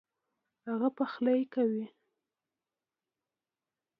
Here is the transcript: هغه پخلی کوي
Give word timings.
هغه 0.67 0.89
پخلی 0.97 1.41
کوي 1.53 1.85